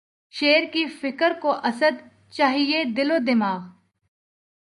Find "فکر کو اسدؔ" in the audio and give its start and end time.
1.01-1.95